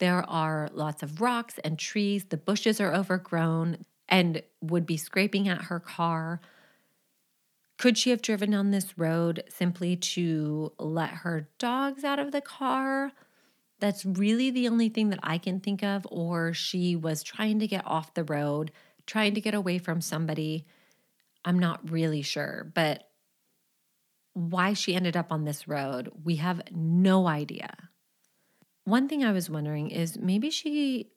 [0.01, 2.25] There are lots of rocks and trees.
[2.25, 6.41] The bushes are overgrown and would be scraping at her car.
[7.77, 12.41] Could she have driven down this road simply to let her dogs out of the
[12.41, 13.11] car?
[13.79, 16.07] That's really the only thing that I can think of.
[16.09, 18.71] Or she was trying to get off the road,
[19.05, 20.65] trying to get away from somebody.
[21.45, 23.07] I'm not really sure, but
[24.33, 27.90] why she ended up on this road, we have no idea.
[28.85, 31.11] One thing I was wondering is maybe she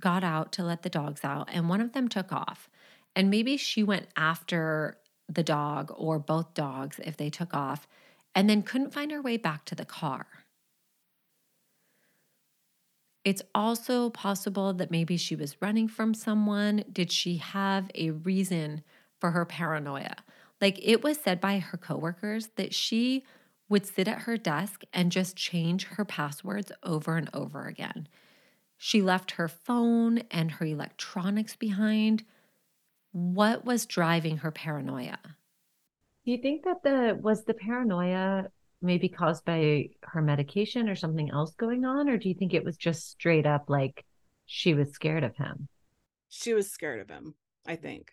[0.00, 2.68] got out to let the dogs out and one of them took off.
[3.14, 4.96] And maybe she went after
[5.28, 7.86] the dog or both dogs if they took off
[8.34, 10.26] and then couldn't find her way back to the car.
[13.24, 16.84] It's also possible that maybe she was running from someone.
[16.90, 18.82] Did she have a reason
[19.20, 20.16] for her paranoia?
[20.60, 23.24] Like it was said by her coworkers that she
[23.70, 28.08] would sit at her desk and just change her passwords over and over again.
[28.76, 32.24] She left her phone and her electronics behind.
[33.12, 35.18] What was driving her paranoia?
[36.24, 38.48] Do you think that the was the paranoia
[38.82, 42.08] maybe caused by her medication or something else going on?
[42.08, 44.04] Or do you think it was just straight up like
[44.46, 45.68] she was scared of him?
[46.28, 47.34] She was scared of him,
[47.66, 48.10] I think.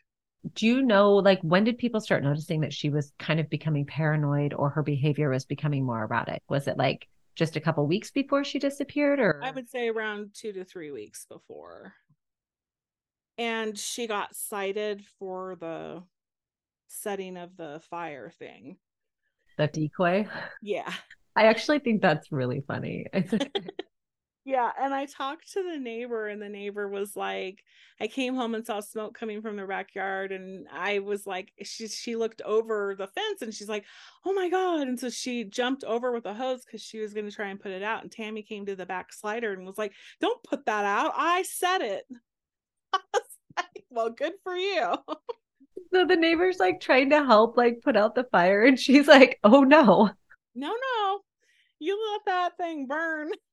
[0.54, 3.86] Do you know, like, when did people start noticing that she was kind of becoming
[3.86, 6.42] paranoid or her behavior was becoming more erratic?
[6.50, 10.32] Was it like just a couple weeks before she disappeared, or I would say around
[10.34, 11.94] two to three weeks before?
[13.38, 16.04] And she got cited for the
[16.88, 18.78] setting of the fire thing.
[19.58, 20.28] the decoy?
[20.62, 20.92] Yeah.
[21.36, 23.06] I actually think that's really funny.
[24.48, 27.66] Yeah, and I talked to the neighbor, and the neighbor was like,
[28.00, 31.90] I came home and saw smoke coming from the backyard, and I was like, she
[31.90, 33.84] she looked over the fence, and she's like,
[34.26, 34.88] Oh my god!
[34.88, 37.60] And so she jumped over with a hose because she was going to try and
[37.60, 38.04] put it out.
[38.04, 39.92] And Tammy came to the back slider and was like,
[40.22, 41.12] Don't put that out!
[41.18, 42.06] I said it.
[42.94, 43.24] I was
[43.58, 44.96] like, well, good for you.
[45.94, 49.40] so the neighbor's like trying to help, like put out the fire, and she's like,
[49.44, 50.10] "Oh no,
[50.56, 51.20] No, no,
[51.80, 53.32] you let that thing burn.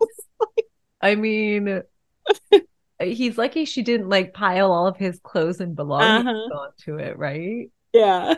[1.00, 1.82] I mean,
[3.00, 6.58] he's lucky she didn't like pile all of his clothes and belongings Uh-huh.
[6.68, 7.70] onto it, right?
[7.92, 8.34] Yeah.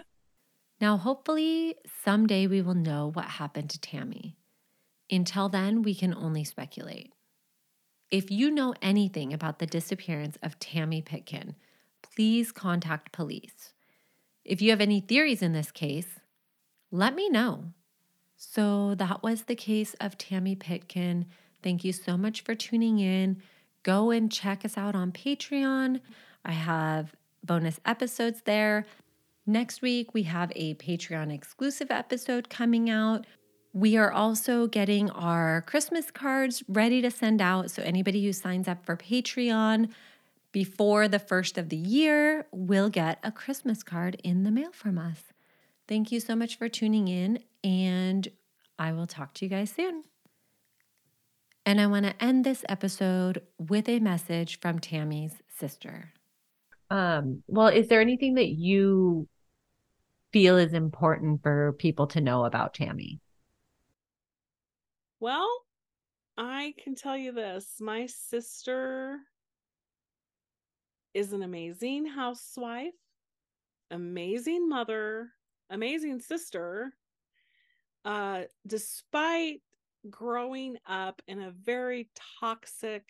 [0.81, 4.37] Now, hopefully, someday we will know what happened to Tammy.
[5.11, 7.13] Until then, we can only speculate.
[8.11, 11.57] If you know anything about the disappearance of Tammy Pitkin,
[12.03, 13.73] please contact police.
[14.45, 16.21] If you have any theories in this case,
[16.91, 17.73] let me know.
[18.37, 21.27] So, that was the case of Tammy Pitkin.
[21.63, 23.43] Thank you so much for tuning in.
[23.83, 26.01] Go and check us out on Patreon.
[26.45, 28.85] I have bonus episodes there.
[29.47, 33.27] Next week, we have a Patreon exclusive episode coming out.
[33.73, 37.71] We are also getting our Christmas cards ready to send out.
[37.71, 39.91] So, anybody who signs up for Patreon
[40.53, 44.99] before the first of the year will get a Christmas card in the mail from
[44.99, 45.23] us.
[45.87, 48.29] Thank you so much for tuning in, and
[48.79, 50.05] I will talk to you guys soon.
[51.69, 56.15] And I want to end this episode with a message from Tammy's sister.
[56.89, 59.29] Um, well, is there anything that you
[60.33, 63.21] feel is important for people to know about Tammy?
[65.21, 65.47] Well,
[66.39, 69.19] I can tell you this my sister
[71.13, 72.95] is an amazing housewife,
[73.91, 75.33] amazing mother,
[75.69, 76.95] amazing sister.
[78.07, 79.61] Uh, despite
[80.11, 83.05] growing up in a very toxic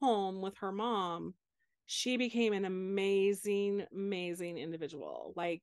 [0.00, 1.34] home with her mom,
[1.86, 5.32] she became an amazing, amazing individual.
[5.36, 5.62] Like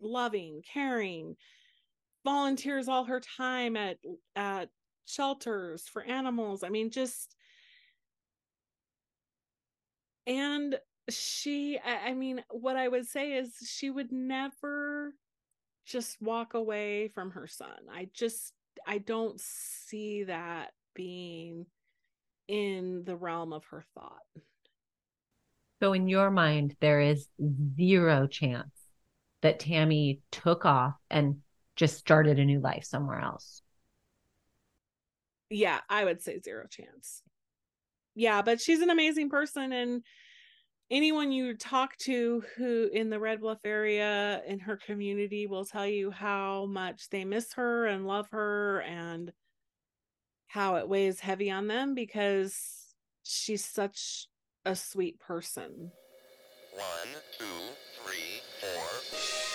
[0.00, 1.36] loving, caring,
[2.24, 3.98] volunteers all her time at
[4.34, 4.68] at
[5.06, 6.62] shelters for animals.
[6.62, 7.36] I mean, just
[10.26, 15.14] and she I, mean, what I would say is she would never
[15.86, 17.88] just walk away from her son.
[17.90, 18.52] I just
[18.86, 21.66] I don't see that being
[22.48, 24.22] in the realm of her thought.
[25.80, 27.28] So, in your mind, there is
[27.76, 28.70] zero chance
[29.42, 31.38] that Tammy took off and
[31.76, 33.62] just started a new life somewhere else.
[35.50, 37.22] Yeah, I would say zero chance.
[38.14, 40.02] Yeah, but she's an amazing person and
[40.90, 45.86] anyone you talk to who in the Red Bluff area in her community will tell
[45.86, 49.32] you how much they miss her and love her and
[50.46, 54.26] how it weighs heavy on them because she's such
[54.64, 55.90] a sweet person.
[56.72, 57.44] One, two,
[58.02, 59.45] three, four.